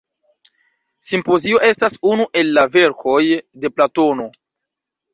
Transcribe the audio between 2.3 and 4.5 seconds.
el la verkoj de Platono.